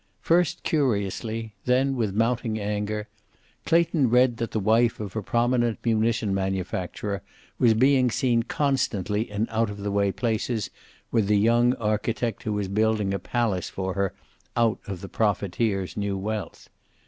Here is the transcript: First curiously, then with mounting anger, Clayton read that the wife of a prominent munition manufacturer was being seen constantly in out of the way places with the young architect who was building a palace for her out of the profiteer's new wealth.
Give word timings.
First 0.19 0.63
curiously, 0.63 1.53
then 1.65 1.95
with 1.95 2.11
mounting 2.15 2.59
anger, 2.59 3.07
Clayton 3.67 4.09
read 4.09 4.37
that 4.37 4.49
the 4.49 4.59
wife 4.59 4.99
of 4.99 5.15
a 5.15 5.21
prominent 5.21 5.77
munition 5.85 6.33
manufacturer 6.33 7.21
was 7.59 7.75
being 7.75 8.09
seen 8.09 8.41
constantly 8.41 9.29
in 9.29 9.47
out 9.51 9.69
of 9.69 9.77
the 9.77 9.91
way 9.91 10.11
places 10.11 10.71
with 11.11 11.27
the 11.27 11.37
young 11.37 11.75
architect 11.75 12.41
who 12.41 12.53
was 12.53 12.67
building 12.67 13.13
a 13.13 13.19
palace 13.19 13.69
for 13.69 13.93
her 13.93 14.15
out 14.57 14.79
of 14.87 15.01
the 15.01 15.07
profiteer's 15.07 15.95
new 15.95 16.17
wealth. 16.17 16.67